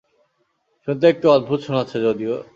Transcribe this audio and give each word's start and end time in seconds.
শুনতে 0.87 1.05
একটু 1.07 1.25
অদ্ভুত 1.31 1.59
শোনাচ্ছে 1.63 1.97
যদিও। 2.05 2.35